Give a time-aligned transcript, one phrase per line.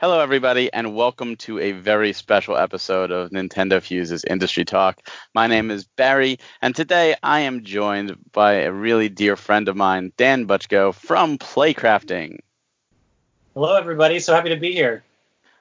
[0.00, 4.98] Hello, everybody, and welcome to a very special episode of Nintendo Fuse's Industry Talk.
[5.34, 9.76] My name is Barry, and today I am joined by a really dear friend of
[9.76, 12.38] mine, Dan Butchko from Playcrafting.
[13.52, 14.20] Hello, everybody.
[14.20, 15.04] So happy to be here.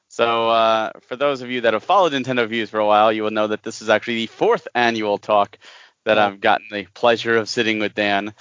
[0.07, 3.23] So, uh, for those of you that have followed Nintendo Fuse for a while, you
[3.23, 5.59] will know that this is actually the fourth annual talk
[6.05, 8.33] that I've gotten the pleasure of sitting with Dan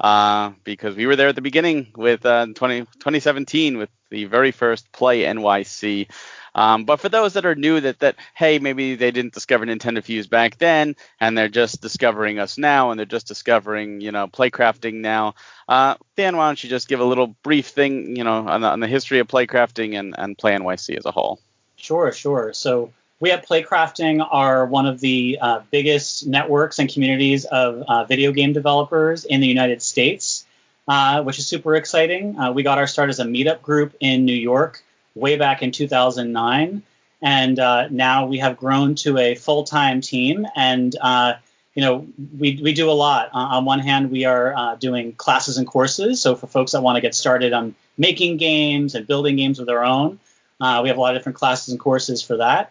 [0.00, 4.50] uh, because we were there at the beginning with uh, 20, 2017 with the very
[4.50, 6.08] first Play NYC.
[6.54, 10.02] Um, but for those that are new, that that hey, maybe they didn't discover Nintendo
[10.02, 14.26] Fuse back then, and they're just discovering us now, and they're just discovering you know
[14.26, 15.34] playcrafting now.
[15.68, 18.68] Uh, Dan, why don't you just give a little brief thing, you know, on the,
[18.68, 21.40] on the history of playcrafting and and Play NYC as a whole?
[21.76, 22.54] Sure, sure.
[22.54, 28.04] So we at Playcrafting are one of the uh, biggest networks and communities of uh,
[28.04, 30.46] video game developers in the United States
[30.88, 32.38] uh, which is super exciting.
[32.38, 34.84] Uh, we got our start as a meetup group in New York
[35.14, 36.82] way back in 2009,
[37.22, 40.46] and uh, now we have grown to a full-time team.
[40.54, 41.34] And uh,
[41.74, 42.06] you know,
[42.38, 43.30] we we do a lot.
[43.32, 46.22] On one hand, we are doing classes and courses.
[46.22, 49.66] So for folks that want to get started on making games and building games of
[49.66, 50.20] their own,
[50.60, 52.70] we have a lot of different classes and courses for that.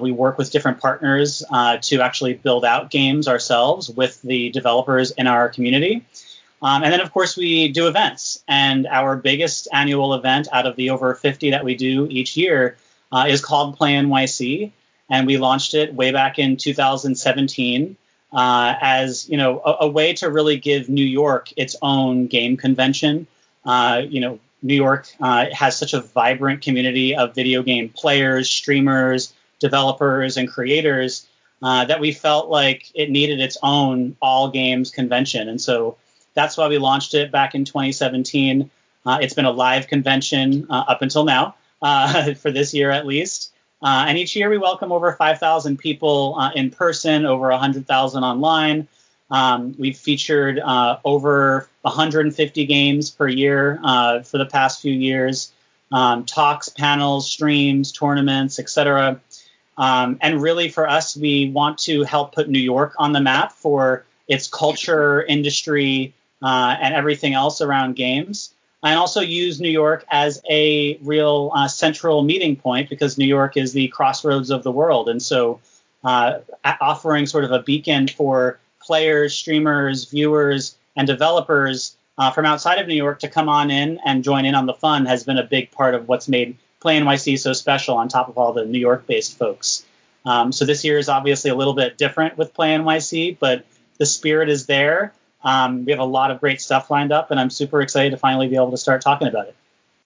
[0.00, 1.42] We work with different partners
[1.82, 6.04] to actually build out games ourselves with the developers in our community.
[6.62, 8.42] Um, and then, of course, we do events.
[8.48, 12.76] And our biggest annual event out of the over 50 that we do each year
[13.12, 14.72] uh, is called Play NYC.
[15.08, 17.96] And we launched it way back in 2017
[18.32, 22.56] uh, as, you know, a, a, way to really give New York its own game
[22.56, 23.28] convention.
[23.64, 28.50] Uh, you know, New York uh, has such a vibrant community of video game players,
[28.50, 31.26] streamers, developers, and creators
[31.62, 35.48] uh, that we felt like it needed its own all games convention.
[35.48, 35.96] And so
[36.34, 38.70] that's why we launched it back in 2017.
[39.04, 43.06] Uh, it's been a live convention uh, up until now, uh, for this year at
[43.06, 43.52] least.
[43.82, 48.88] Uh, and each year we welcome over 5,000 people uh, in person, over 100,000 online.
[49.30, 50.60] Um, we've featured
[51.04, 53.80] over 150 games per year
[54.24, 55.52] for the past few years,
[55.90, 59.20] um, talks, panels, streams, tournaments, etc.
[59.78, 63.52] Um, and really, for us, we want to help put New York on the map
[63.52, 68.52] for its culture, industry, uh, and everything else around games.
[68.82, 73.56] And also use New York as a real uh, central meeting point because New York
[73.56, 75.08] is the crossroads of the world.
[75.08, 75.60] And so
[76.04, 76.38] uh,
[76.80, 82.86] offering sort of a beacon for players, streamers, viewers, and developers uh, from outside of
[82.86, 85.42] New York to come on in and join in on the fun has been a
[85.42, 88.64] big part of what's made Play NYC is so special on top of all the
[88.64, 89.84] New York based folks.
[90.24, 93.64] Um, so this year is obviously a little bit different with Play NYC, but
[93.98, 95.12] the spirit is there.
[95.42, 98.16] Um, we have a lot of great stuff lined up, and I'm super excited to
[98.16, 99.56] finally be able to start talking about it.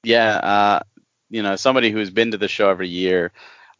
[0.02, 0.80] Yeah, uh,
[1.30, 3.32] you know, somebody who's been to the show every year,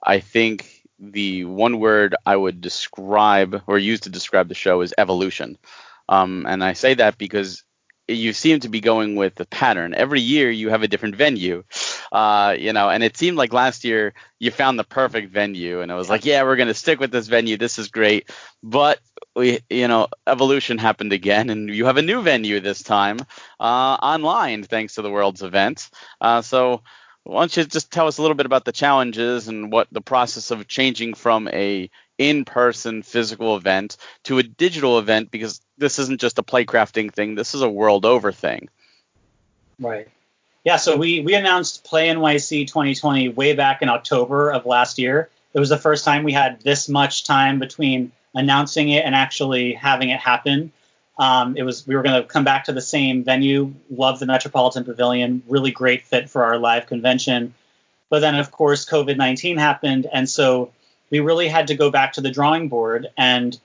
[0.02, 4.94] I think the one word I would describe or use to describe the show is
[4.96, 5.58] evolution.
[6.08, 7.62] Um, and I say that because
[8.10, 9.94] you seem to be going with the pattern.
[9.94, 11.64] Every year you have a different venue,
[12.12, 15.90] uh, you know, and it seemed like last year you found the perfect venue, and
[15.90, 17.56] it was like, yeah, we're gonna stick with this venue.
[17.56, 18.30] This is great,
[18.62, 19.00] but
[19.34, 23.20] we, you know, evolution happened again, and you have a new venue this time
[23.60, 25.90] uh, online, thanks to the World's event.
[26.20, 26.82] Uh, so
[27.24, 30.00] why don't you just tell us a little bit about the challenges and what the
[30.00, 36.20] process of changing from a in-person physical event to a digital event because this isn't
[36.20, 37.34] just a playcrafting thing.
[37.34, 38.68] This is a world over thing.
[39.80, 40.06] Right.
[40.62, 45.30] Yeah so we we announced play nyc 2020 way back in october of last year.
[45.54, 49.72] It was the first time we had this much time between announcing it and actually
[49.72, 50.70] having it happen.
[51.18, 54.26] Um, it was we were going to come back to the same venue love the
[54.26, 57.54] metropolitan pavilion really great fit for our live convention.
[58.10, 60.72] But then of course covid-19 happened and so
[61.10, 63.08] we really had to go back to the drawing board.
[63.16, 63.58] And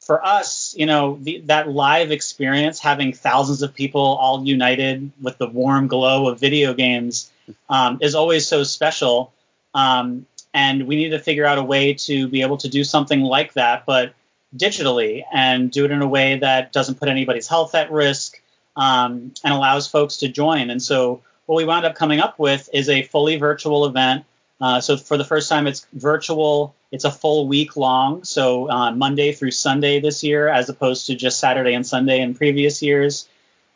[0.00, 5.38] for us, you know, the, that live experience, having thousands of people all united with
[5.38, 7.30] the warm glow of video games,
[7.68, 9.32] um, is always so special.
[9.74, 13.20] Um, and we need to figure out a way to be able to do something
[13.20, 14.14] like that, but
[14.56, 18.40] digitally, and do it in a way that doesn't put anybody's health at risk
[18.76, 20.70] um, and allows folks to join.
[20.70, 24.24] And so, what we wound up coming up with is a fully virtual event.
[24.60, 28.90] Uh, so, for the first time, it's virtual it's a full week long, so uh,
[28.92, 33.28] Monday through Sunday this year, as opposed to just Saturday and Sunday in previous years.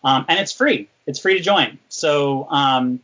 [0.02, 0.88] Um, and it's free.
[1.06, 1.78] It's free to join.
[1.88, 3.00] So, um,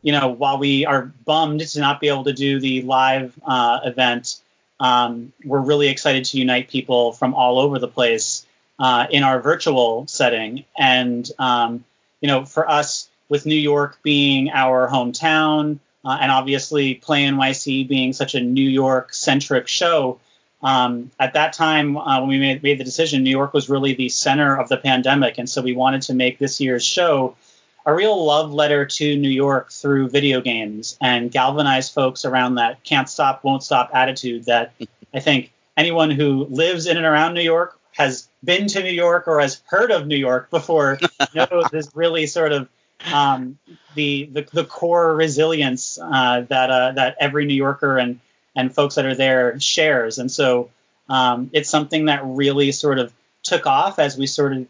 [0.00, 3.80] you know, while we are bummed to not be able to do the live uh,
[3.84, 4.40] event,
[4.80, 8.46] um, we're really excited to unite people from all over the place
[8.78, 10.64] uh, in our virtual setting.
[10.78, 11.84] And, um,
[12.20, 17.88] you know, for us, with New York being our hometown, uh, and obviously Play NYC
[17.88, 20.20] being such a New York centric show.
[20.62, 23.94] Um, at that time, uh, when we made, made the decision, New York was really
[23.94, 27.36] the center of the pandemic, and so we wanted to make this year's show
[27.84, 32.82] a real love letter to New York through video games and galvanize folks around that
[32.84, 34.72] can't stop, won't stop attitude that
[35.12, 39.26] I think anyone who lives in and around New York has been to New York
[39.26, 40.98] or has heard of New York before
[41.34, 42.68] knows is really sort of
[43.12, 43.58] um,
[43.94, 48.20] the, the, the core resilience uh, that uh, that every New Yorker and
[48.54, 50.18] and folks that are there shares.
[50.18, 50.70] And so
[51.08, 53.12] um, it's something that really sort of
[53.42, 54.66] took off as we sort of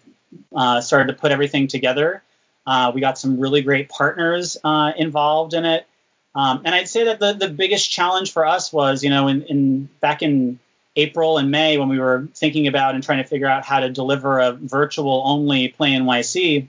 [0.55, 2.23] uh, started to put everything together.
[2.67, 5.87] Uh, we got some really great partners uh, involved in it.
[6.35, 9.43] Um, and I'd say that the, the biggest challenge for us was, you know, in,
[9.43, 10.59] in back in
[10.97, 13.91] April and May when we were thinking about and trying to figure out how to
[13.91, 16.69] deliver a virtual only Play NYC,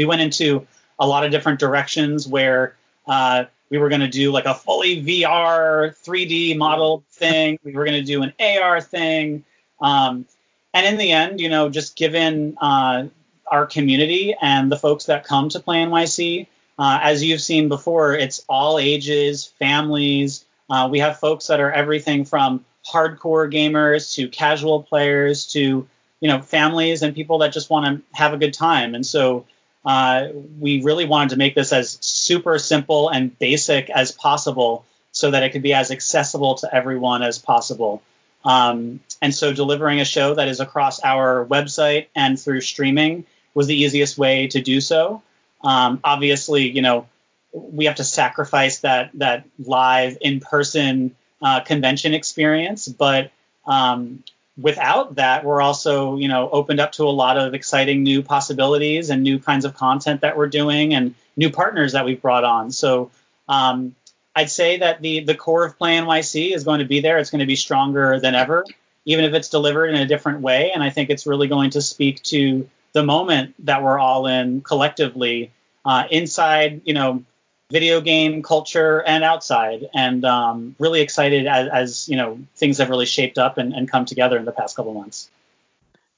[0.00, 0.66] we went into
[0.98, 2.74] a lot of different directions where
[3.06, 7.58] uh, we were going to do like a fully VR 3D model thing.
[7.62, 9.44] We were going to do an AR thing.
[9.82, 10.24] Um,
[10.72, 13.08] and in the end, you know, just given uh,
[13.50, 16.46] our community and the folks that come to Play NYC,
[16.78, 20.46] uh, as you've seen before, it's all ages, families.
[20.70, 25.86] Uh, we have folks that are everything from hardcore gamers to casual players to
[26.20, 28.94] you know families and people that just want to have a good time.
[28.94, 29.44] And so
[29.84, 30.28] uh,
[30.58, 35.42] we really wanted to make this as super simple and basic as possible so that
[35.42, 38.02] it could be as accessible to everyone as possible.
[38.44, 43.66] Um, and so delivering a show that is across our website and through streaming was
[43.66, 45.22] the easiest way to do so.
[45.62, 47.06] Um, obviously, you know,
[47.52, 53.32] we have to sacrifice that that live in person uh, convention experience, but
[53.66, 54.22] um,
[54.60, 59.10] without that, we're also, you know, opened up to a lot of exciting new possibilities
[59.10, 62.70] and new kinds of content that we're doing and new partners that we've brought on.
[62.70, 63.10] So
[63.48, 63.94] um,
[64.34, 67.18] I'd say that the the core of Play NYC is going to be there.
[67.18, 68.64] It's going to be stronger than ever,
[69.04, 70.72] even if it's delivered in a different way.
[70.72, 74.60] And I think it's really going to speak to the moment that we're all in
[74.60, 75.52] collectively
[75.84, 77.24] uh, inside, you know,
[77.70, 82.90] video game culture and outside, and um, really excited as, as, you know things have
[82.90, 85.30] really shaped up and, and come together in the past couple months.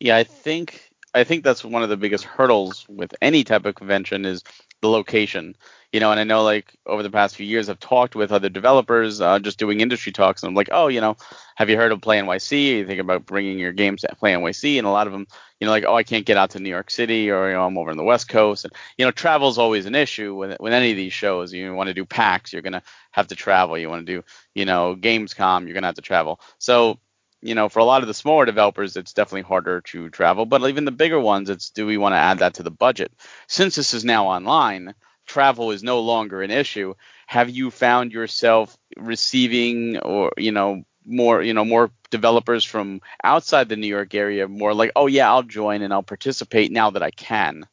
[0.00, 3.75] Yeah, I think I think that's one of the biggest hurdles with any type of
[3.75, 4.43] convention is
[4.81, 5.54] the location
[5.92, 8.48] you know, and I know like over the past few years, I've talked with other
[8.48, 11.16] developers, uh, just doing industry talks, and I'm like, oh, you know,
[11.56, 12.78] have you heard of Play NYC?
[12.78, 15.26] You think about bringing your games to Play NYC, and a lot of them,
[15.60, 17.66] you know, like, oh, I can't get out to New York City, or you know,
[17.66, 20.58] I'm over on the West Coast, and you know, travel is always an issue with
[20.60, 21.52] with any of these shows.
[21.52, 23.76] You want to do PAX, you're gonna have to travel.
[23.76, 24.24] You want to do,
[24.54, 26.40] you know, Gamescom, you're gonna have to travel.
[26.58, 26.98] So
[27.42, 30.46] you know, for a lot of the smaller developers, it's definitely harder to travel.
[30.46, 33.12] But even the bigger ones, it's do we want to add that to the budget?
[33.48, 34.94] Since this is now online,
[35.32, 36.94] travel is no longer an issue,
[37.26, 43.69] have you found yourself receiving or you know more you know more developers from outside
[43.69, 47.02] the New York area more like oh yeah I'll join and I'll participate now that
[47.02, 47.67] I can?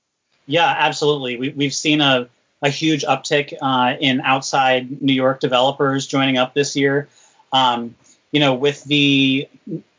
[0.45, 1.35] Yeah, absolutely.
[1.37, 2.29] We, we've seen a
[2.61, 7.09] a huge uptick uh, in outside New York developers joining up this year.
[7.51, 7.95] Um,
[8.31, 9.49] you know, with the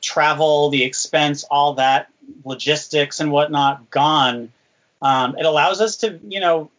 [0.00, 2.08] travel, the expense, all that
[2.44, 4.52] logistics and whatnot gone,
[5.02, 6.70] um, it allows us to, you know,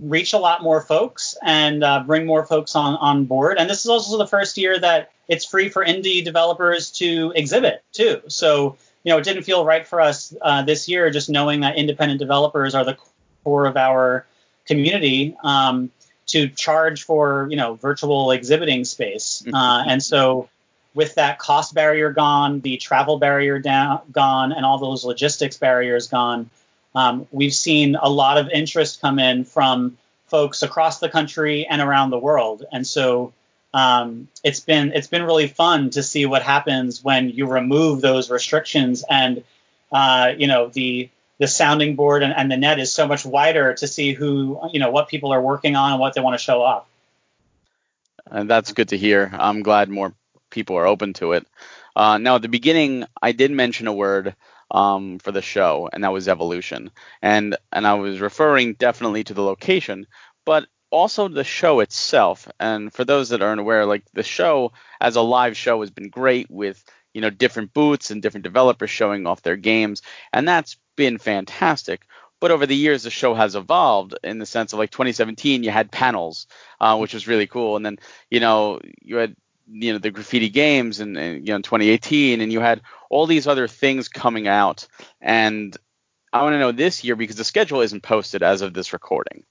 [0.00, 3.58] reach a lot more folks and uh, bring more folks on on board.
[3.58, 7.82] And this is also the first year that it's free for indie developers to exhibit
[7.92, 8.22] too.
[8.28, 11.76] So you know, it didn't feel right for us uh, this year, just knowing that
[11.76, 12.96] independent developers are the
[13.44, 14.26] core of our
[14.66, 15.90] community, um,
[16.26, 19.42] to charge for you know virtual exhibiting space.
[19.44, 19.54] Mm-hmm.
[19.54, 20.48] Uh, and so
[20.94, 26.08] with that cost barrier gone, the travel barrier down gone, and all those logistics barriers
[26.08, 26.48] gone
[26.94, 31.80] um, we've seen a lot of interest come in from folks across the country and
[31.80, 33.32] around the world, and so
[33.74, 38.30] um, it's been it's been really fun to see what happens when you remove those
[38.30, 39.42] restrictions and
[39.90, 43.74] uh, you know the the sounding board and, and, the net is so much wider
[43.74, 46.42] to see who you know what people are working on and what they want to
[46.42, 46.86] show off.
[48.30, 49.30] And that's good to hear.
[49.32, 50.14] I'm glad more
[50.50, 51.46] people are open to it.
[51.96, 54.34] Uh, now, at the beginning, I did mention a word
[54.74, 56.90] um, for the show, and that was evolution.
[57.22, 60.06] And and I was referring definitely to the location,
[60.44, 62.48] but also the show itself.
[62.60, 66.10] And for those that aren't aware, like the show as a live show has been
[66.10, 70.02] great with you know different booths and different developers showing off their games,
[70.32, 72.02] and that's been fantastic.
[72.40, 75.70] But over the years, the show has evolved in the sense of like 2017, you
[75.70, 76.46] had panels,
[76.80, 79.36] uh, which was really cool, and then you know you had
[79.70, 82.80] you know the graffiti games and, and, you know 2018 and you had
[83.10, 84.86] all these other things coming out
[85.20, 85.76] and
[86.32, 89.44] i want to know this year because the schedule isn't posted as of this recording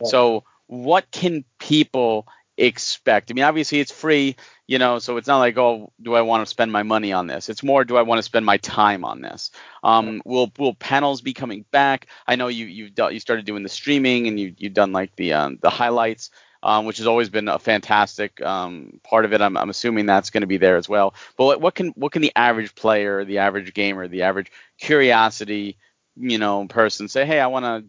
[0.00, 0.08] right.
[0.08, 2.26] so what can people
[2.60, 3.30] expect?
[3.30, 4.36] I mean, obviously it's free,
[4.66, 7.26] you know, so it's not like, oh, do I want to spend my money on
[7.26, 7.48] this?
[7.48, 9.50] It's more, do I want to spend my time on this?
[9.82, 12.06] Um, will will panels be coming back?
[12.26, 15.32] I know you you you started doing the streaming and you you've done like the
[15.32, 16.30] um, the highlights.
[16.62, 19.40] Um, which has always been a fantastic um, part of it.
[19.40, 21.14] I'm, I'm assuming that's going to be there as well.
[21.38, 25.78] But what, what, can what can the average player, the average gamer, the average curiosity,
[26.16, 27.24] you know, person say?
[27.24, 27.84] Hey, I want to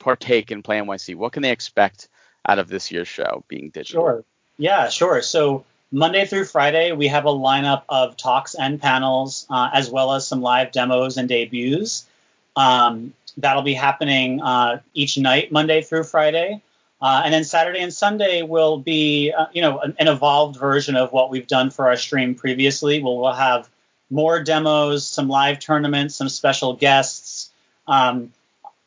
[0.00, 1.14] partake in Play NYC.
[1.14, 2.08] What can they expect
[2.48, 4.02] out of this year's show being digital?
[4.02, 4.24] Sure.
[4.58, 5.22] Yeah, sure.
[5.22, 10.12] So Monday through Friday, we have a lineup of talks and panels, uh, as well
[10.14, 12.06] as some live demos and debuts.
[12.56, 16.62] Um, that'll be happening uh, each night, Monday through Friday.
[17.02, 20.96] Uh, and then Saturday and Sunday will be, uh, you know, an, an, evolved version
[20.96, 23.02] of what we've done for our stream previously.
[23.02, 23.70] We'll, we'll have
[24.10, 27.50] more demos, some live tournaments, some special guests.
[27.86, 28.32] Um,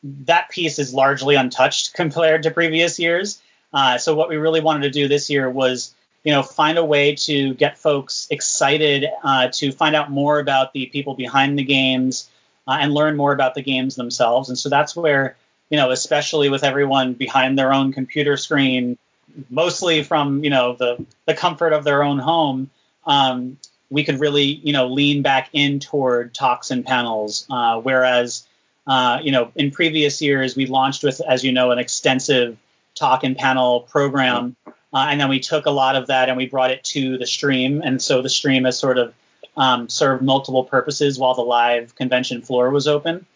[0.02, 3.42] that piece is largely untouched compared to previous years.
[3.72, 5.94] Uh, so what we really wanted to do this year was
[6.24, 10.72] you know, find a way to get folks excited uh, to find out more about
[10.72, 12.30] the people behind the games
[12.66, 14.48] uh, and learn more about the games themselves.
[14.48, 15.36] And so that's where,
[15.70, 18.98] you know, especially with everyone behind their own computer screen,
[19.50, 22.70] mostly from, you know, the, the comfort of their own home,
[23.06, 23.58] um,
[23.90, 27.46] we could really, you know, lean back in toward talks and panels.
[27.50, 28.46] Uh, whereas,
[28.86, 32.56] uh, you know, in previous years, we launched with, as you know, an extensive
[32.94, 34.56] talk and panel program.
[34.66, 37.26] Uh, and then we took a lot of that and we brought it to the
[37.26, 37.82] stream.
[37.84, 39.12] And so the stream has sort of
[39.56, 43.26] um, served multiple purposes while the live convention floor was open.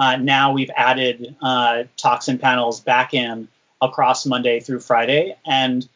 [0.00, 3.48] Uh, now we've added uh, talks and panels back in
[3.82, 5.36] across Monday through Friday.
[5.44, 5.86] And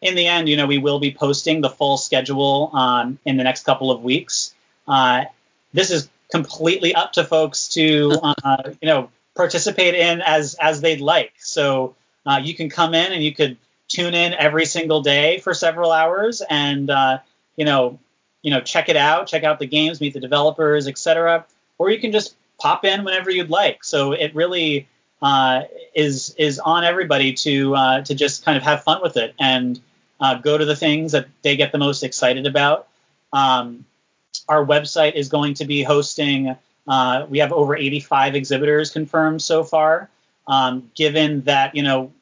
[0.00, 3.44] in the end, you know, we will be posting the full schedule um, in the
[3.44, 4.52] next couple of weeks.
[4.88, 5.26] Uh,
[5.72, 11.00] this is completely up to folks to, uh, you know, participate in as as they'd
[11.00, 11.32] like.
[11.38, 11.94] So
[12.26, 15.92] uh, you can come in and you could tune in every single day for several
[15.92, 17.18] hours and uh,
[17.56, 17.98] you know
[18.42, 21.44] you know check it out check out the games meet the developers etc
[21.78, 24.86] or you can just pop in whenever you'd like so it really
[25.20, 25.62] uh,
[25.94, 29.80] is is on everybody to uh, to just kind of have fun with it and
[30.20, 32.86] uh, go to the things that they get the most excited about
[33.32, 33.84] um,
[34.48, 39.64] our website is going to be hosting uh, we have over 85 exhibitors confirmed so
[39.64, 40.08] far
[40.46, 42.12] um, given that you know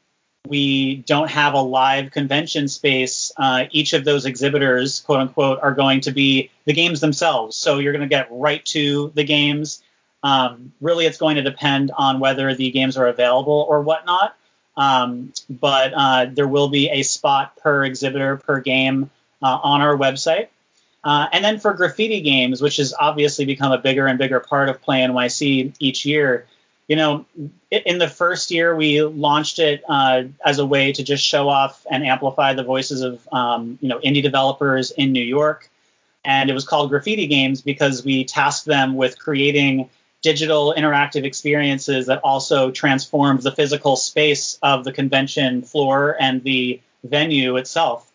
[0.49, 5.75] we don't have a live convention space, uh, each of those exhibitors, quote unquote, are
[5.75, 7.57] going to be the games themselves.
[7.57, 9.83] So you're going to get right to the games.
[10.23, 14.37] Um, really, it's going to depend on whether the games are available or whatnot.
[14.77, 19.11] Um, but uh, there will be a spot per exhibitor per game
[19.43, 20.49] uh, on our website.
[21.03, 24.69] Uh, and then for graffiti games, which has obviously become a bigger and bigger part
[24.69, 26.47] of Play NYC each year,
[26.89, 27.25] you know,
[27.71, 31.87] in the first year we launched it uh, as a way to just show off
[31.89, 35.71] and amplify the voices of um, you know indie developers in New York,
[36.25, 39.89] and it was called Graffiti Games because we tasked them with creating
[40.23, 46.81] digital interactive experiences that also transformed the physical space of the convention floor and the
[47.05, 48.11] venue itself.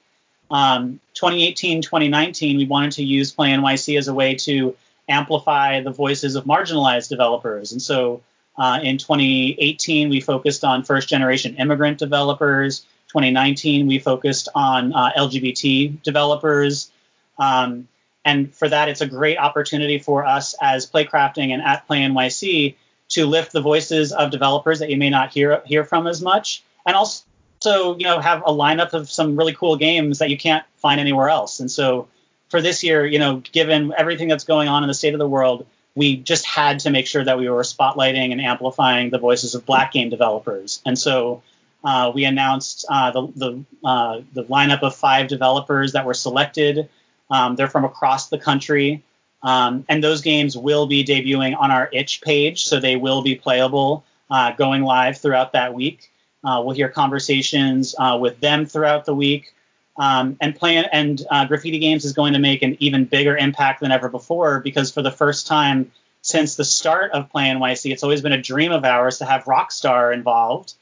[0.52, 4.76] Um, 2018, 2019, we wanted to use Play NYC as a way to
[5.10, 8.22] amplify the voices of marginalized developers, and so
[8.58, 12.82] uh, in 2018, we focused on first generation immigrant developers.
[13.10, 16.92] 2019, we focused on uh, LGBT developers.
[17.38, 17.88] Um,
[18.26, 22.76] and for that, it's a great opportunity for us as Playcrafting and at Play NYC
[23.10, 26.64] to lift the voices of developers that you may not hear hear from as much,
[26.86, 30.66] and also you know have a lineup of some really cool games that you can't
[30.78, 31.60] find anywhere else.
[31.60, 32.08] And so
[32.50, 35.28] for this year, you know, given everything that's going on in the state of the
[35.28, 39.56] world, we just had to make sure that we were spotlighting and amplifying the voices
[39.56, 40.82] of black game developers.
[40.86, 41.44] And so
[41.84, 46.90] uh, we announced uh, the the, uh, the lineup of five developers that were selected.
[47.30, 49.04] Um, they're from across the country,
[49.42, 53.36] um, and those games will be debuting on our itch page, so they will be
[53.36, 56.12] playable uh, going live throughout that week.
[56.44, 59.54] Uh, we'll hear conversations uh, with them throughout the week.
[59.98, 63.80] Um, and plan and uh, graffiti games is going to make an even bigger impact
[63.80, 65.92] than ever before because for the first time
[66.22, 69.44] since the start of Play NYC, it's always been a dream of ours to have
[69.44, 70.74] Rockstar involved,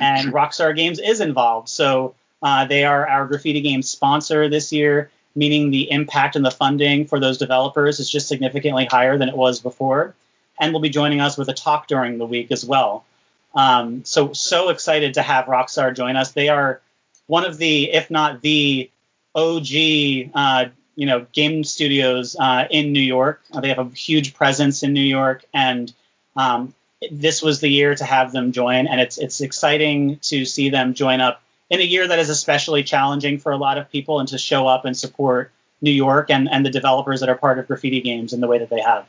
[0.00, 1.68] and Rockstar Games is involved.
[1.68, 6.50] So uh, they are our graffiti game sponsor this year, meaning the impact and the
[6.50, 10.14] funding for those developers is just significantly higher than it was before,
[10.60, 13.04] and will be joining us with a talk during the week as well.
[13.54, 16.32] Um, so so excited to have Rockstar join us.
[16.32, 16.80] They are
[17.26, 18.90] one of the, if not the
[19.34, 19.66] OG,
[20.34, 23.42] uh, you know, game studios uh, in New York.
[23.52, 25.92] Uh, they have a huge presence in New York, and
[26.36, 26.74] um,
[27.10, 28.86] this was the year to have them join.
[28.86, 32.82] And it's it's exciting to see them join up in a year that is especially
[32.82, 35.50] challenging for a lot of people, and to show up and support
[35.80, 38.58] New York and, and the developers that are part of graffiti games in the way
[38.58, 39.06] that they have.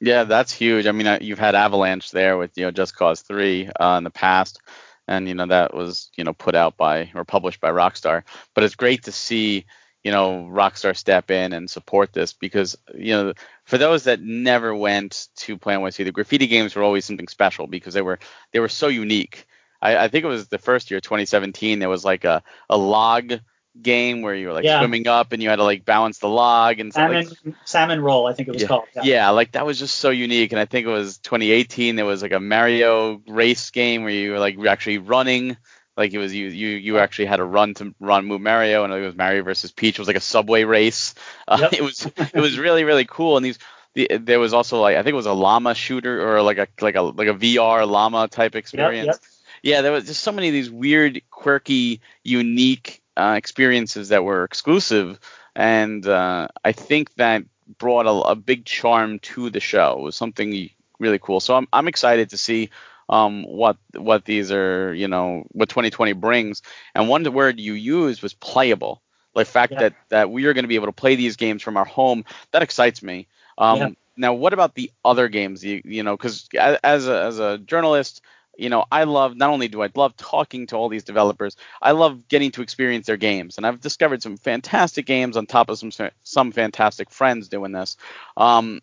[0.00, 0.86] Yeah, that's huge.
[0.86, 4.10] I mean, you've had Avalanche there with you know Just Cause Three uh, in the
[4.10, 4.60] past,
[5.06, 8.24] and you know that was you know put out by or published by Rockstar.
[8.54, 9.64] But it's great to see
[10.02, 13.34] you know Rockstar step in and support this because you know
[13.66, 17.68] for those that never went to Play NYC, the graffiti games were always something special
[17.68, 18.18] because they were
[18.52, 19.46] they were so unique.
[19.80, 21.78] I, I think it was the first year, 2017.
[21.78, 23.40] There was like a a log
[23.80, 24.80] game where you were like yeah.
[24.80, 28.26] swimming up and you had to like balance the log and salmon like, salmon roll
[28.26, 28.84] I think it was yeah, called.
[28.96, 29.02] Yeah.
[29.04, 30.52] yeah, like that was just so unique.
[30.52, 31.96] And I think it was 2018.
[31.96, 35.56] There was like a Mario race game where you were like actually running.
[35.96, 38.92] Like it was you you you actually had to run to run move Mario and
[38.92, 39.98] it was Mario versus Peach.
[39.98, 41.14] It was like a subway race.
[41.46, 41.72] Uh, yep.
[41.72, 43.36] it was it was really really cool.
[43.36, 43.58] And these
[43.94, 46.68] the, there was also like I think it was a llama shooter or like a
[46.80, 49.06] like a like a VR llama type experience.
[49.06, 49.39] Yep, yep.
[49.62, 54.44] Yeah, there was just so many of these weird, quirky, unique uh, experiences that were
[54.44, 55.18] exclusive,
[55.54, 57.44] and uh, I think that
[57.78, 59.98] brought a, a, big charm to the show.
[59.98, 61.40] It was something really cool.
[61.40, 62.70] So I'm I'm excited to see
[63.08, 66.62] um, what what these are, you know, what 2020 brings.
[66.94, 69.02] And one word you used was playable.
[69.34, 69.80] The fact yeah.
[69.80, 72.24] that that we are going to be able to play these games from our home
[72.52, 73.26] that excites me.
[73.58, 73.88] Um, yeah.
[74.16, 75.64] Now, what about the other games?
[75.64, 78.20] You, you know, because as a, as a journalist,
[78.56, 81.92] you know, I love not only do I love talking to all these developers, I
[81.92, 85.78] love getting to experience their games, and I've discovered some fantastic games on top of
[85.78, 85.90] some
[86.22, 87.96] some fantastic friends doing this.
[88.36, 88.80] Um,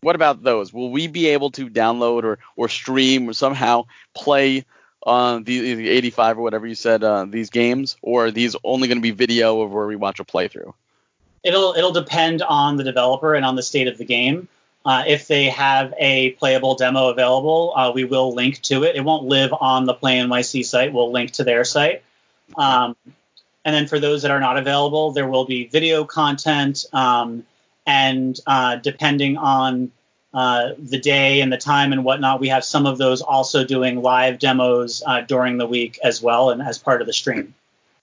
[0.00, 0.72] what about those?
[0.72, 4.64] Will we be able to download or or stream or somehow play
[5.06, 8.88] uh, the, the 85 or whatever you said uh, these games, or are these only
[8.88, 10.74] going to be video of where we watch a playthrough?
[11.44, 14.48] It'll it'll depend on the developer and on the state of the game.
[14.88, 18.96] Uh, if they have a playable demo available, uh, we will link to it.
[18.96, 20.94] It won't live on the Play NYC site.
[20.94, 22.02] We'll link to their site.
[22.56, 22.96] Um,
[23.66, 26.86] and then for those that are not available, there will be video content.
[26.94, 27.44] Um,
[27.84, 29.92] and uh, depending on
[30.32, 34.00] uh, the day and the time and whatnot, we have some of those also doing
[34.00, 37.54] live demos uh, during the week as well and as part of the stream.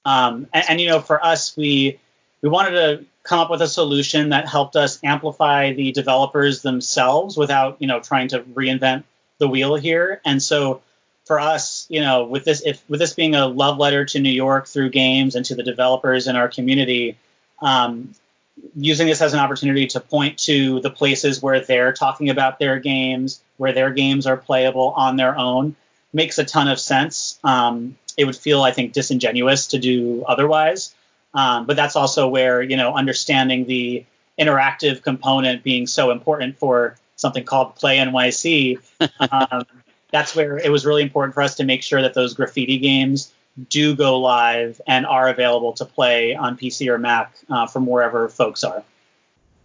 [0.05, 1.99] Um, and, and, you know, for us, we
[2.45, 7.35] we wanted to come up with a solution that helped us amplify the developers themselves
[7.35, 9.03] without, you know, trying to reinvent
[9.39, 10.21] the wheel here.
[10.23, 10.83] And so
[11.25, 14.29] for us, you know, with this if with this being a love letter to New
[14.29, 17.17] York through games and to the developers in our community,
[17.63, 18.13] um,
[18.75, 22.77] using this as an opportunity to point to the places where they're talking about their
[22.77, 25.75] games, where their games are playable on their own,
[26.13, 27.39] makes a ton of sense.
[27.43, 30.93] Um, it would feel, I think, disingenuous to do otherwise.
[31.35, 34.05] Um, but that's also where you know understanding the
[34.39, 38.79] interactive component being so important for something called Play NYC.
[39.31, 39.65] Um,
[40.11, 43.31] that's where it was really important for us to make sure that those graffiti games
[43.69, 48.27] do go live and are available to play on PC or Mac uh, from wherever
[48.27, 48.83] folks are.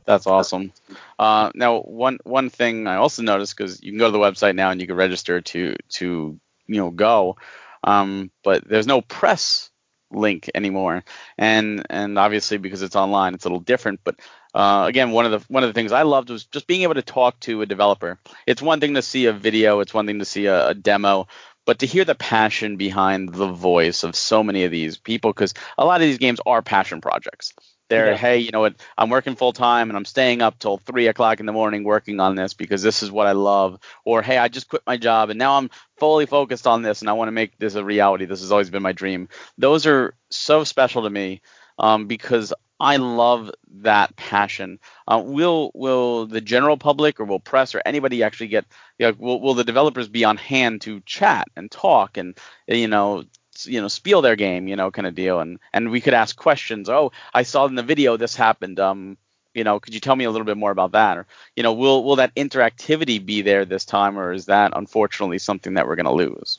[0.04, 0.72] That's awesome.
[1.18, 4.56] Uh, now, one one thing I also noticed because you can go to the website
[4.56, 7.36] now and you can register to to you know go,
[7.84, 9.69] um, but there's no press
[10.10, 11.04] link anymore.
[11.38, 14.00] And and obviously because it's online, it's a little different.
[14.04, 14.16] But
[14.54, 16.94] uh, again, one of the one of the things I loved was just being able
[16.94, 18.18] to talk to a developer.
[18.46, 21.28] It's one thing to see a video, it's one thing to see a, a demo,
[21.66, 25.54] but to hear the passion behind the voice of so many of these people, because
[25.78, 27.52] a lot of these games are passion projects.
[27.90, 28.16] They're, yeah.
[28.16, 28.76] hey, you know what?
[28.96, 32.20] I'm working full time and I'm staying up till three o'clock in the morning working
[32.20, 33.80] on this because this is what I love.
[34.04, 37.10] Or, hey, I just quit my job and now I'm fully focused on this and
[37.10, 38.26] I want to make this a reality.
[38.26, 39.28] This has always been my dream.
[39.58, 41.42] Those are so special to me
[41.80, 43.50] um, because I love
[43.82, 44.78] that passion.
[45.06, 48.64] Uh, will will the general public or will press or anybody actually get?
[48.98, 52.88] You know, will will the developers be on hand to chat and talk and you
[52.88, 53.24] know
[53.66, 55.40] you know spiel their game you know kind of deal.
[55.40, 59.16] And and we could ask questions oh i saw in the video this happened um
[59.54, 61.18] you know could you tell me a little bit more about that?
[61.18, 65.38] Or you know will will that interactivity be there this time or is that unfortunately
[65.38, 66.58] something that we're going to lose?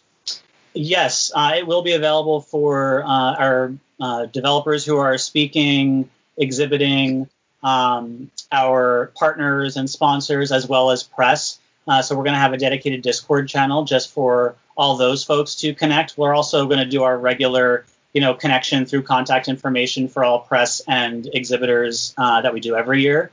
[0.73, 7.29] Yes uh, it will be available for uh, our uh, developers who are speaking exhibiting
[7.63, 11.59] um, our partners and sponsors as well as press.
[11.87, 15.55] Uh, so we're going to have a dedicated discord channel just for all those folks
[15.55, 16.17] to connect.
[16.17, 20.39] We're also going to do our regular, you know, connection through contact information for all
[20.39, 23.31] press and exhibitors uh, that we do every year.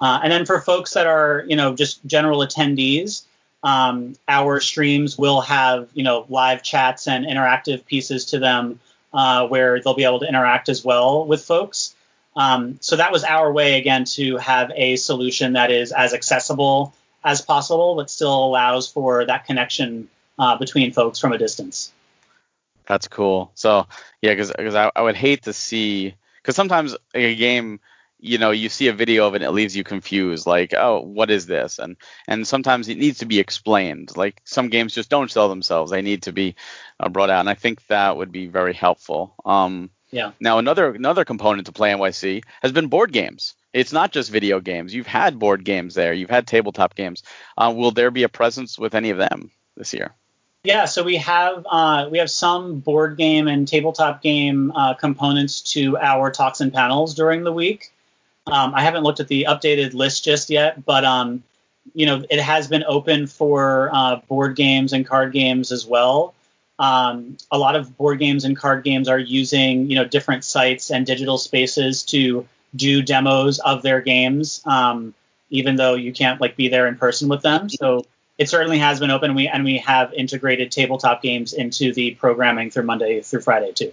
[0.00, 3.22] Uh, and then for folks that are, you know, just general attendees,
[3.62, 8.78] um, our streams will have, you know, live chats and interactive pieces to them
[9.12, 11.94] uh, where they'll be able to interact as well with folks.
[12.36, 16.94] Um, so that was our way again to have a solution that is as accessible
[17.24, 21.92] as possible, but still allows for that connection uh, between folks from a distance.
[22.86, 23.52] That's cool.
[23.54, 23.86] So
[24.22, 27.80] yeah, because I, I would hate to see because sometimes a game
[28.20, 31.00] you know you see a video of it and it leaves you confused like oh
[31.00, 31.78] what is this?
[31.78, 31.96] And
[32.26, 34.16] and sometimes it needs to be explained.
[34.16, 35.90] Like some games just don't sell themselves.
[35.90, 36.56] They need to be
[36.98, 39.34] uh, brought out and i think that would be very helpful.
[39.44, 40.32] Um yeah.
[40.40, 43.54] now another another component to play nyc has been board games.
[43.74, 44.94] It's not just video games.
[44.94, 46.14] You've had board games there.
[46.14, 47.22] You've had tabletop games.
[47.58, 50.14] Uh, will there be a presence with any of them this year
[50.68, 55.62] yeah, so we have uh, we have some board game and tabletop game uh, components
[55.72, 57.90] to our talks and panels during the week.
[58.46, 61.42] Um, I haven't looked at the updated list just yet, but um,
[61.94, 66.34] you know it has been open for uh, board games and card games as well.
[66.78, 70.90] Um, a lot of board games and card games are using you know different sites
[70.90, 75.14] and digital spaces to do demos of their games, um,
[75.48, 77.70] even though you can't like be there in person with them.
[77.70, 78.04] So
[78.38, 79.30] it certainly has been open.
[79.30, 83.72] And we and we have integrated tabletop games into the programming through Monday through Friday
[83.72, 83.92] too.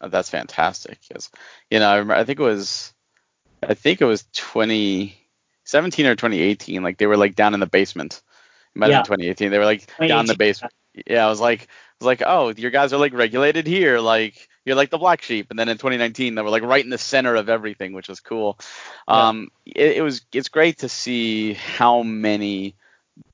[0.00, 0.98] Oh, that's fantastic.
[1.08, 1.30] Because
[1.70, 2.92] you know I, remember, I think it was
[3.62, 6.82] I think it was 2017 or 2018.
[6.82, 8.22] Like they were like down in the basement.
[8.74, 8.98] It might yeah.
[8.98, 9.50] have been 2018.
[9.50, 10.72] They were like down in the basement.
[11.06, 11.66] Yeah, I was like, I
[12.00, 13.98] was like, oh, your guys are like regulated here.
[14.00, 15.46] Like you're like the black sheep.
[15.50, 18.20] And then in 2019, they were like right in the center of everything, which was
[18.20, 18.58] cool.
[19.08, 19.28] Yeah.
[19.28, 22.76] Um, it, it was it's great to see how many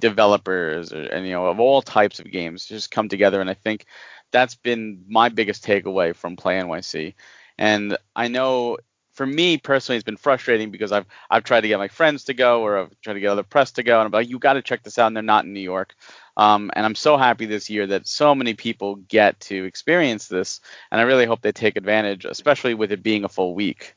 [0.00, 3.40] developers or, and you know of all types of games just come together.
[3.40, 3.86] And I think
[4.32, 7.14] that's been my biggest takeaway from Play NYC.
[7.58, 8.78] And I know
[9.16, 12.34] for me personally, it's been frustrating because I've I've tried to get my friends to
[12.34, 14.54] go or I've tried to get other press to go, and I'm like, you got
[14.54, 15.94] to check this out, and they're not in New York.
[16.36, 20.60] Um, and I'm so happy this year that so many people get to experience this,
[20.90, 23.94] and I really hope they take advantage, especially with it being a full week.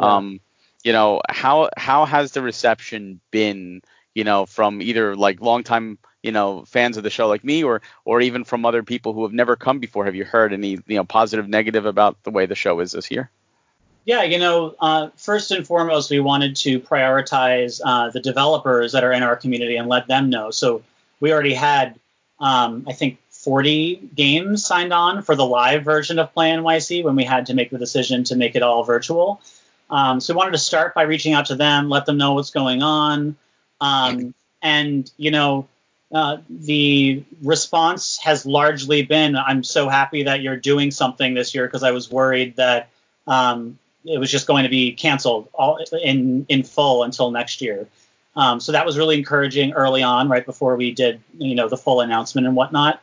[0.00, 0.16] Yeah.
[0.16, 0.40] Um,
[0.82, 3.82] you know, how how has the reception been?
[4.14, 7.82] You know, from either like longtime you know fans of the show like me, or
[8.04, 10.04] or even from other people who have never come before.
[10.04, 13.10] Have you heard any you know positive, negative about the way the show is this
[13.10, 13.30] year?
[14.04, 19.04] Yeah, you know, uh, first and foremost, we wanted to prioritize uh, the developers that
[19.04, 20.50] are in our community and let them know.
[20.50, 20.82] So
[21.20, 22.00] we already had,
[22.40, 27.14] um, I think, 40 games signed on for the live version of Play NYC when
[27.14, 29.40] we had to make the decision to make it all virtual.
[29.88, 32.50] Um, so we wanted to start by reaching out to them, let them know what's
[32.50, 33.36] going on.
[33.82, 35.68] Um, and, you know,
[36.12, 41.66] uh, the response has largely been I'm so happy that you're doing something this year
[41.66, 42.90] because I was worried that
[43.26, 47.88] um, it was just going to be canceled all in in full until next year.
[48.36, 51.78] Um, so that was really encouraging early on, right before we did you know the
[51.78, 53.02] full announcement and whatnot.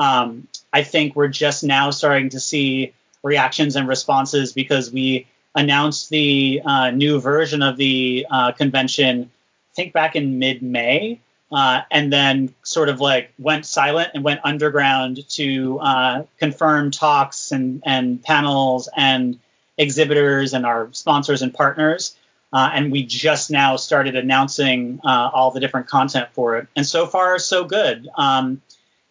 [0.00, 6.10] Um, I think we're just now starting to see reactions and responses because we announced
[6.10, 9.30] the uh, new version of the uh, convention,
[9.78, 11.20] think back in mid May.
[11.50, 17.52] Uh, and then sort of like went silent and went underground to uh, confirm talks
[17.52, 19.38] and, and panels and
[19.78, 22.16] exhibitors and our sponsors and partners.
[22.52, 26.66] Uh, and we just now started announcing uh, all the different content for it.
[26.76, 28.08] And so far, so good.
[28.16, 28.60] Um,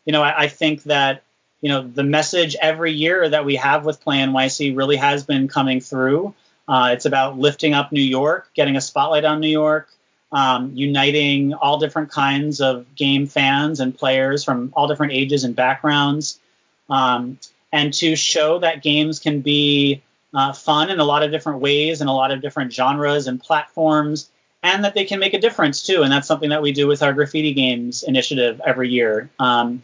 [0.05, 1.23] you know, I, I, think that
[1.61, 5.47] you know the message every year that we have with Play NYC really has been
[5.47, 6.33] coming through.
[6.67, 9.89] Uh, it's about lifting up New York, getting a spotlight on New York,
[10.31, 15.55] um, uniting all different kinds of game fans and players from all different ages and
[15.55, 16.39] backgrounds,
[16.89, 17.39] um,
[17.71, 20.01] and to show that games can be
[20.33, 23.41] uh, fun in a lot of different ways and a lot of different genres and
[23.41, 24.29] platforms,
[24.63, 26.03] and that they can make a difference too.
[26.03, 29.29] And that's something that we do with our graffiti games initiative every year.
[29.39, 29.83] Um,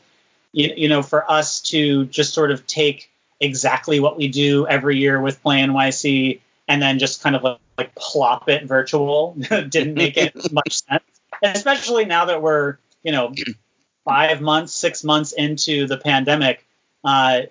[0.52, 4.98] you, you, know, for us to just sort of take exactly what we do every
[4.98, 9.34] year with Play NYC and then just kind of like, like plop it virtual
[9.70, 11.04] didn't make it much sense,
[11.42, 13.34] especially now that we're, you know,
[14.06, 16.66] five months, six months into the pandemic.
[17.04, 17.44] Uh,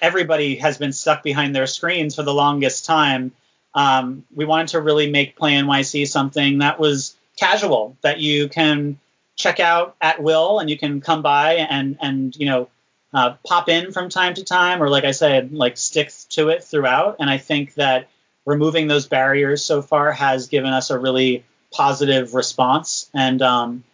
[0.00, 3.32] everybody has been stuck behind their screens for the longest time.
[3.74, 8.98] Um, we wanted to really make Play NYC something that was casual, that you can
[9.36, 12.68] check out at will, and you can come by and and you know
[13.12, 16.64] uh, pop in from time to time, or like I said, like stick to it
[16.64, 17.16] throughout.
[17.18, 18.08] And I think that
[18.46, 23.10] removing those barriers so far has given us a really positive response.
[23.12, 23.84] And um,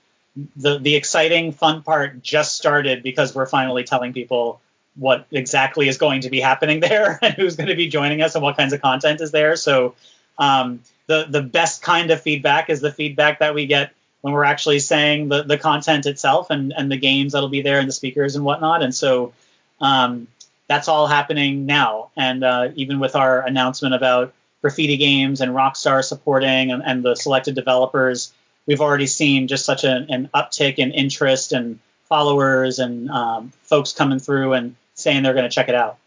[0.57, 4.61] the the exciting, fun part just started because we're finally telling people
[4.95, 8.35] what exactly is going to be happening there and who's going to be joining us
[8.35, 9.57] and what kinds of content is there.
[9.57, 9.95] So
[10.39, 14.45] um, the the best kind of feedback is the feedback that we get when we're
[14.45, 17.93] actually saying the, the content itself and, and the games that'll be there and the
[17.93, 18.83] speakers and whatnot.
[18.83, 19.33] And so
[19.81, 20.29] um,
[20.69, 22.11] that's all happening now.
[22.17, 27.15] And uh, even with our announcement about graffiti games and Rockstar supporting and, and the
[27.15, 28.33] selected developers,
[28.67, 33.93] we've already seen just such a, an uptick in interest and followers and um, folks
[33.93, 35.99] coming through and saying they're going to check it out.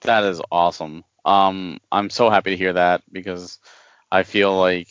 [0.00, 1.04] That is awesome.
[1.24, 3.58] Um, I'm so happy to hear that because
[4.10, 4.88] I feel like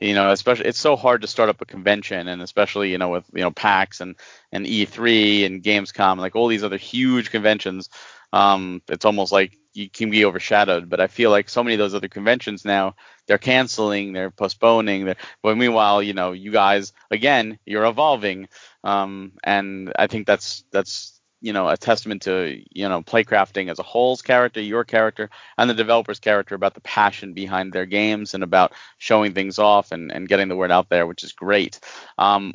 [0.00, 3.10] you know, especially it's so hard to start up a convention, and especially you know
[3.10, 4.16] with you know PAX and
[4.50, 7.90] and E3 and Gamescom, like all these other huge conventions,
[8.32, 10.88] um, it's almost like you can be overshadowed.
[10.88, 12.94] But I feel like so many of those other conventions now
[13.26, 15.04] they're canceling, they're postponing.
[15.04, 18.48] They're, but meanwhile, you know, you guys again, you're evolving,
[18.82, 23.78] um, and I think that's that's you know a testament to you know playcrafting as
[23.78, 28.34] a whole's character your character and the developer's character about the passion behind their games
[28.34, 31.80] and about showing things off and, and getting the word out there which is great
[32.18, 32.54] um,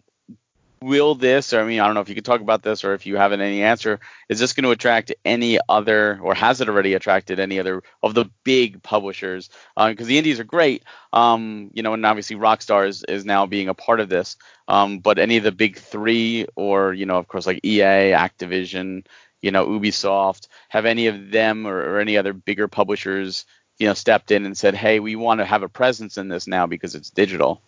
[0.85, 2.93] will this, or I mean, I don't know if you could talk about this or
[2.93, 6.69] if you have any answer, is this going to attract any other, or has it
[6.69, 9.49] already attracted any other of the big publishers?
[9.75, 13.47] Because uh, the indies are great, um, you know, and obviously Rockstar is, is now
[13.47, 14.37] being a part of this.
[14.67, 19.05] Um, but any of the big three, or you know, of course, like EA, Activision,
[19.41, 23.45] you know, Ubisoft, have any of them or, or any other bigger publishers,
[23.79, 26.47] you know, stepped in and said, hey, we want to have a presence in this
[26.47, 27.61] now because it's digital?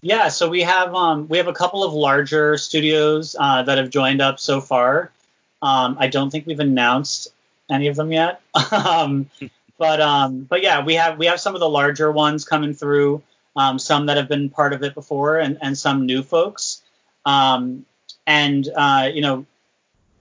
[0.00, 3.90] Yeah, so we have um, we have a couple of larger studios uh, that have
[3.90, 5.10] joined up so far.
[5.60, 7.28] Um, I don't think we've announced
[7.68, 8.40] any of them yet,
[8.72, 9.28] um,
[9.76, 13.22] but um, but yeah, we have we have some of the larger ones coming through.
[13.56, 16.80] Um, some that have been part of it before, and, and some new folks.
[17.26, 17.84] Um,
[18.24, 19.46] and uh, you know,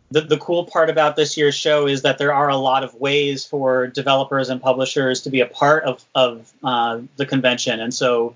[0.09, 2.95] the the cool part about this year's show is that there are a lot of
[2.95, 7.93] ways for developers and publishers to be a part of of uh, the convention, and
[7.93, 8.35] so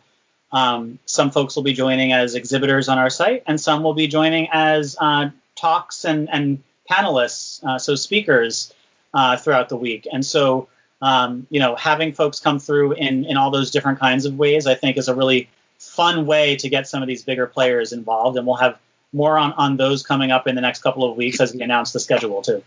[0.51, 4.07] um, some folks will be joining as exhibitors on our site, and some will be
[4.07, 8.73] joining as uh, talks and, and panelists, uh, so speakers
[9.13, 10.07] uh, throughout the week.
[10.11, 10.67] And so,
[11.01, 14.67] um, you know, having folks come through in, in all those different kinds of ways,
[14.67, 18.37] I think, is a really fun way to get some of these bigger players involved.
[18.37, 18.77] And we'll have
[19.13, 21.91] more on, on those coming up in the next couple of weeks as we announce
[21.91, 22.63] the schedule, too.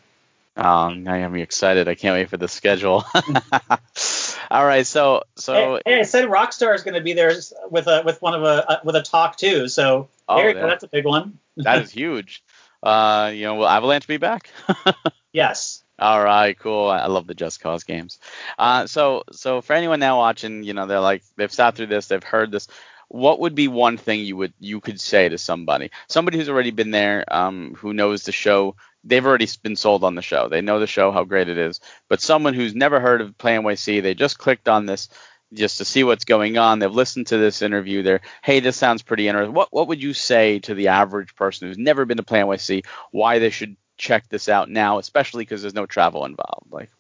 [0.57, 1.89] Um, now I'm excited.
[1.89, 3.05] I can't wait for the schedule.
[4.55, 7.33] All right, so so hey, hey, I said Rockstar is going to be there
[7.73, 9.67] with a with one of a uh, with a talk too.
[9.67, 10.67] So oh, there, yeah.
[10.67, 11.41] that's a big one.
[11.57, 12.45] that is huge.
[12.81, 14.51] Uh, you know, will Avalanche be back?
[15.33, 15.83] yes.
[15.99, 16.89] All right, cool.
[16.89, 18.21] I love the Just Cause games.
[18.57, 22.07] Uh, so so for anyone now watching, you know, they're like they've sat through this,
[22.07, 22.69] they've heard this.
[23.09, 26.71] What would be one thing you would you could say to somebody, somebody who's already
[26.71, 30.49] been there, um, who knows the show, they've already been sold on the show.
[30.49, 31.81] They know the show, how great it is.
[32.09, 35.09] But someone who's never heard of Play NYC, they just clicked on this
[35.53, 36.79] just to see what's going on.
[36.79, 38.03] They've listened to this interview.
[38.03, 39.55] They're, hey, this sounds pretty interesting.
[39.55, 42.85] What what would you say to the average person who's never been to Play NYC
[43.11, 46.71] why they should check this out now, especially because there's no travel involved?
[46.71, 46.91] Like,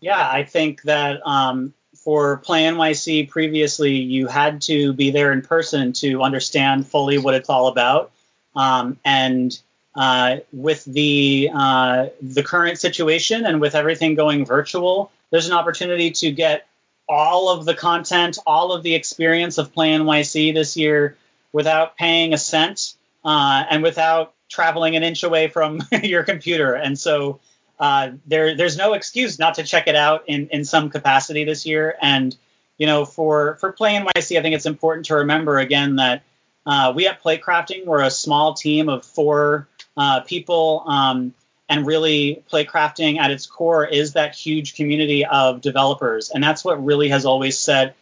[0.00, 5.42] yeah, I think that um, for Play NYC previously, you had to be there in
[5.42, 8.10] person to understand fully what it's all about.
[8.54, 9.58] Um, and
[9.94, 16.10] uh, with the uh, the current situation and with everything going virtual, there's an opportunity
[16.10, 16.66] to get
[17.08, 21.16] all of the content, all of the experience of Play NYC this year
[21.52, 26.74] without paying a cent uh, and without traveling an inch away from your computer.
[26.74, 27.40] And so
[27.78, 31.66] uh, there there's no excuse not to check it out in in some capacity this
[31.66, 31.96] year.
[32.00, 32.34] And
[32.78, 36.22] you know, for for Play NYC, I think it's important to remember again that
[36.64, 41.34] uh, we at Playcrafting, we're a small team of four uh, people, um,
[41.68, 46.84] and really Playcrafting at its core is that huge community of developers, and that's what
[46.84, 47.96] really has always set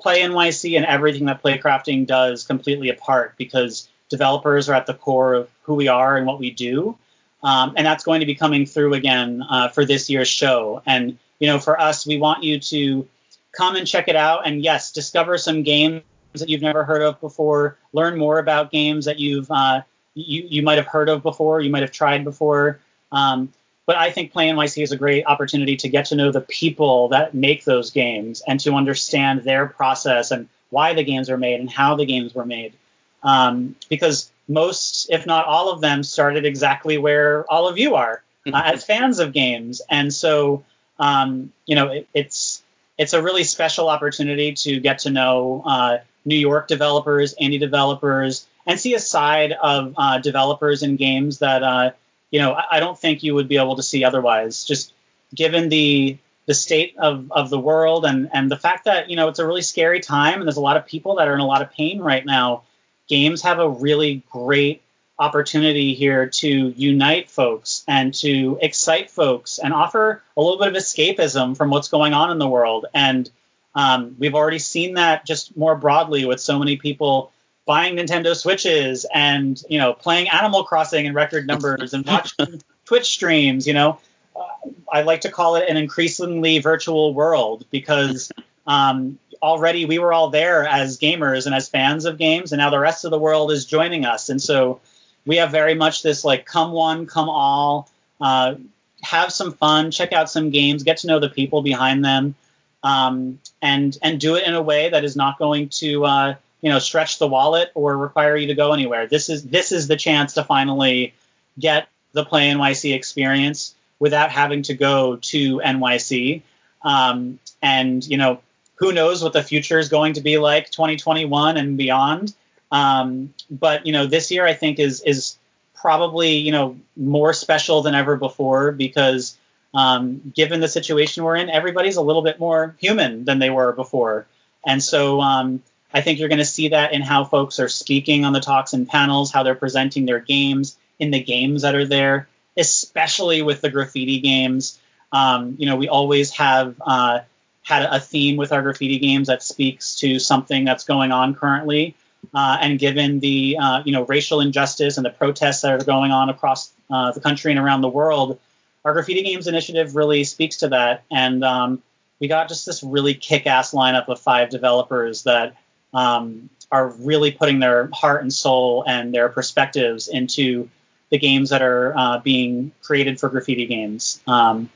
[0.00, 5.34] Play NYC and everything that Playcrafting does completely apart because developers are at the core
[5.34, 6.98] of who we are and what we do.
[7.44, 10.82] Um, and that's going to be coming through again uh, for this year's show.
[10.86, 13.08] And you know, for us, we want you to
[13.52, 16.02] come and check it out, and yes, discover some games
[16.34, 19.82] that you've never heard of before, learn more about games that you've uh,
[20.14, 22.80] you you might have heard of before, you might have tried before.
[23.10, 23.52] Um,
[23.84, 27.08] but I think Play NYC is a great opportunity to get to know the people
[27.08, 31.60] that make those games and to understand their process and why the games are made
[31.60, 32.74] and how the games were made.
[33.22, 38.22] Um, because most, if not all of them, started exactly where all of you are
[38.52, 40.64] uh, as fans of games, and so
[40.98, 42.62] um, you know it, it's
[42.98, 48.46] it's a really special opportunity to get to know uh, New York developers, indie developers,
[48.66, 51.90] and see a side of uh, developers and games that uh,
[52.30, 54.64] you know I, don't think you would be able to see otherwise.
[54.64, 54.92] Just
[55.34, 59.28] given the the state of, of the world and and the fact that you know
[59.28, 61.46] it's a really scary time and there's a lot of people that are in a
[61.46, 62.62] lot of pain right now.
[63.08, 64.82] Games have a really great
[65.18, 70.74] opportunity here to unite folks and to excite folks and offer a little bit of
[70.74, 72.86] escapism from what's going on in the world.
[72.94, 73.28] And
[73.74, 77.31] um, we've already seen that just more broadly with so many people
[77.64, 83.06] buying Nintendo Switches and you know playing Animal Crossing in record numbers and watching Twitch
[83.06, 83.66] streams.
[83.66, 83.98] You know,
[84.34, 88.32] uh, I like to call it an increasingly virtual world because
[88.66, 92.70] um, already we were all there as gamers and as fans of games, and now
[92.70, 94.28] the rest of the world is joining us.
[94.28, 94.80] And so
[95.26, 98.54] we have very much this like come one, come all, uh,
[99.02, 102.34] have some fun, check out some games, get to know the people behind them,
[102.82, 106.70] um, and and do it in a way that is not going to uh, you
[106.70, 109.06] know stretch the wallet or require you to go anywhere.
[109.06, 111.12] This is this is the chance to finally
[111.58, 116.42] get the Play NYC experience without having to go to NYC.
[116.82, 118.40] Um, and you know
[118.76, 122.34] who knows what the future is going to be like 2021 and beyond.
[122.72, 125.36] Um, but you know, this year I think is is
[125.74, 129.36] probably you know more special than ever before because
[129.74, 133.72] um, given the situation we're in, everybody's a little bit more human than they were
[133.72, 134.26] before,
[134.66, 135.62] and so um,
[135.94, 138.72] I think you're going to see that in how folks are speaking on the talks
[138.72, 143.60] and panels, how they're presenting their games in the games that are there, especially with
[143.60, 144.78] the graffiti games.
[145.12, 147.20] Um, you know, we always have uh,
[147.62, 151.94] had a theme with our graffiti games that speaks to something that's going on currently.
[152.32, 156.12] Uh, and given the uh, you know racial injustice and the protests that are going
[156.12, 158.38] on across uh, the country and around the world,
[158.84, 161.02] our graffiti games initiative really speaks to that.
[161.10, 161.82] And um,
[162.20, 165.56] we got just this really kick-ass lineup of five developers that
[165.92, 170.68] um, are really putting their heart and soul and their perspectives into
[171.10, 174.20] the games that are uh, being created for graffiti games.
[174.26, 174.70] Um,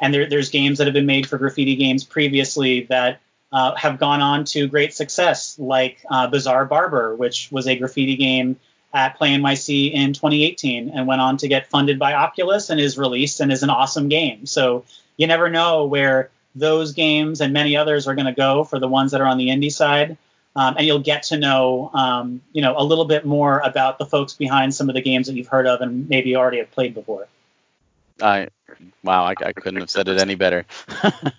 [0.00, 3.20] and there, there's games that have been made for graffiti games previously that
[3.52, 8.16] uh, have gone on to great success, like uh, Bizarre Barber, which was a graffiti
[8.16, 8.58] game
[8.94, 12.96] at Play NYC in 2018 and went on to get funded by Oculus and is
[12.96, 14.46] released and is an awesome game.
[14.46, 14.84] So
[15.16, 18.88] you never know where those games and many others are going to go for the
[18.88, 20.16] ones that are on the indie side.
[20.56, 24.06] Um, and you'll get to know, um, you know, a little bit more about the
[24.06, 26.94] folks behind some of the games that you've heard of and maybe already have played
[26.94, 27.26] before.
[28.22, 28.48] I
[29.02, 30.66] wow, I, I, couldn't have said it any better.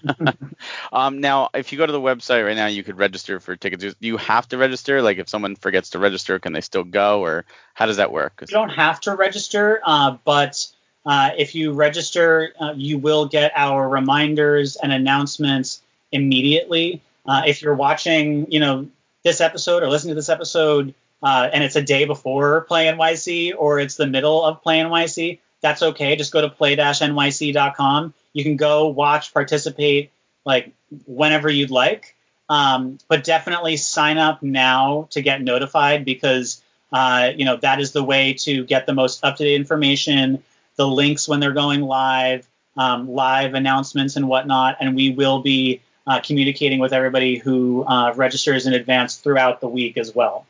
[0.93, 3.81] um, now, if you go to the website right now, you could register for tickets.
[3.83, 5.01] Do you have to register?
[5.01, 8.39] Like, if someone forgets to register, can they still go, or how does that work?
[8.41, 10.67] You don't have to register, uh, but
[11.05, 17.01] uh, if you register, uh, you will get our reminders and announcements immediately.
[17.25, 18.87] Uh, if you're watching, you know,
[19.25, 23.53] this episode or listening to this episode, uh, and it's a day before Play NYC
[23.57, 26.15] or it's the middle of Play NYC that's okay.
[26.15, 28.13] Just go to play-nyc.com.
[28.33, 30.11] You can go watch, participate,
[30.45, 30.71] like
[31.07, 32.15] whenever you'd like.
[32.47, 36.61] Um, but definitely sign up now to get notified because
[36.93, 40.43] uh, you know that is the way to get the most up-to-date information,
[40.75, 45.81] the links when they're going live, um, live announcements and whatnot, and we will be
[46.07, 50.45] uh, communicating with everybody who uh, registers in advance throughout the week as well.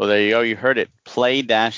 [0.00, 0.40] Well, there you go.
[0.40, 0.88] You heard it.
[1.04, 1.68] Play-nyc.com.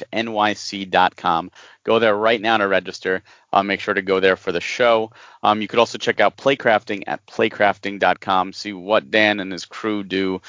[1.82, 3.24] Go there right now to register.
[3.52, 5.11] Uh, make sure to go there for the show.
[5.42, 8.52] Um, you could also check out Playcrafting at playcrafting.com.
[8.52, 10.40] See what Dan and his crew do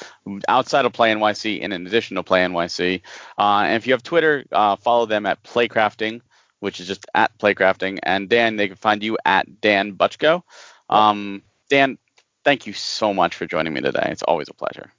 [0.46, 3.02] outside of Play NYC and in addition to Play NYC.
[3.36, 6.20] Uh, and if you have Twitter, uh, follow them at Playcrafting,
[6.60, 7.98] which is just at Playcrafting.
[8.04, 10.44] And Dan, they can find you at Dan Butchko.
[10.88, 11.98] Um, Dan,
[12.44, 14.08] thank you so much for joining me today.
[14.10, 14.92] It's always a pleasure.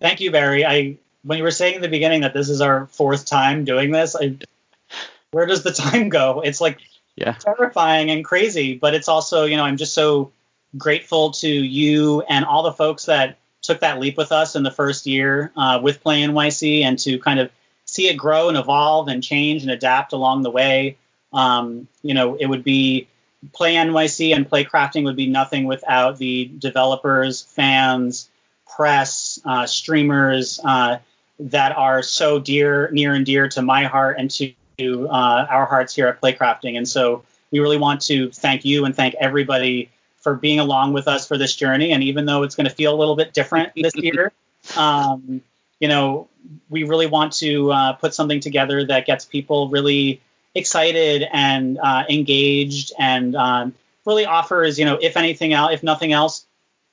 [0.00, 0.66] Thank you, Barry.
[0.66, 3.90] I when you were saying in the beginning that this is our fourth time doing
[3.90, 4.36] this, I,
[5.30, 6.40] where does the time go?
[6.40, 6.78] It's like
[7.16, 7.32] yeah.
[7.32, 10.32] terrifying and crazy, but it's also, you know, I'm just so
[10.76, 14.70] grateful to you and all the folks that took that leap with us in the
[14.70, 17.50] first year uh, with Play NYC and to kind of
[17.84, 20.96] see it grow and evolve and change and adapt along the way.
[21.32, 23.08] Um, you know, it would be
[23.52, 28.28] Play NYC and Play Crafting would be nothing without the developers, fans,
[28.66, 30.98] press, uh, streamers uh,
[31.38, 35.94] that are so dear, near and dear to my heart and to uh, our hearts
[35.94, 36.76] here at Playcrafting.
[36.76, 41.08] And so we really want to thank you and thank everybody for being along with
[41.08, 41.92] us for this journey.
[41.92, 44.32] And even though it's going to feel a little bit different this year,
[44.76, 45.42] um,
[45.80, 46.28] you know,
[46.68, 50.20] we really want to uh, put something together that gets people really
[50.58, 56.12] excited and uh, engaged and um, really offers, you know, if anything else, if nothing
[56.12, 56.44] else,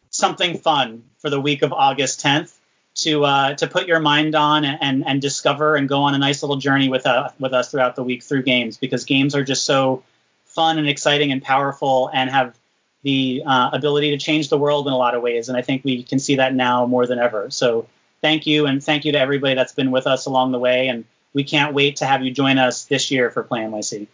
[0.09, 2.53] something fun for the week of August 10th
[2.95, 6.41] to uh, to put your mind on and, and discover and go on a nice
[6.41, 9.66] little journey with uh, with us throughout the week through games because games are just
[9.66, 10.03] so
[10.45, 12.57] fun and exciting and powerful and have
[13.03, 15.84] the uh, ability to change the world in a lot of ways and I think
[15.84, 17.51] we can see that now more than ever.
[17.51, 17.88] So
[18.22, 21.03] thank you and thank you to everybody that's been with us along the way and
[21.36, 24.08] we can't wait to have you join us this year for Play NYC.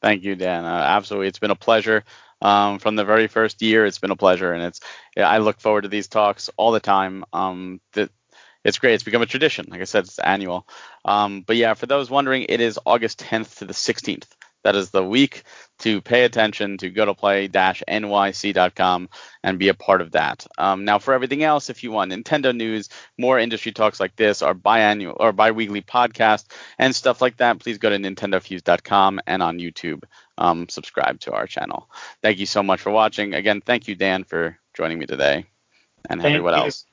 [0.00, 0.64] Thank you, Dan.
[0.64, 2.04] Uh, absolutely, it's been a pleasure
[2.40, 3.84] um, from the very first year.
[3.84, 4.80] It's been a pleasure, and it's
[5.16, 7.24] I look forward to these talks all the time.
[7.32, 8.10] Um, that
[8.62, 8.94] it's great.
[8.94, 9.66] It's become a tradition.
[9.70, 10.68] Like I said, it's annual.
[11.04, 14.26] Um, but yeah, for those wondering, it is August 10th to the 16th.
[14.64, 15.44] That is the week
[15.80, 19.08] to pay attention to go to play-nyc.com
[19.42, 20.46] and be a part of that.
[20.58, 24.42] Um, now, for everything else, if you want Nintendo news, more industry talks like this,
[24.42, 26.46] our biannual or biweekly podcast
[26.78, 30.02] and stuff like that, please go to nintendofuse.com and on YouTube,
[30.36, 31.88] um, subscribe to our channel.
[32.22, 33.34] Thank you so much for watching.
[33.34, 35.46] Again, thank you, Dan, for joining me today,
[36.10, 36.60] and Thank everyone you.
[36.64, 36.87] else.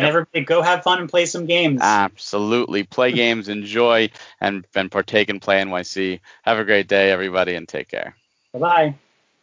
[0.00, 1.80] And everybody go have fun and play some games.
[1.82, 2.84] Absolutely.
[2.84, 6.20] Play games, enjoy, and, and partake in Play NYC.
[6.42, 8.16] Have a great day, everybody, and take care.
[8.52, 8.94] Bye bye.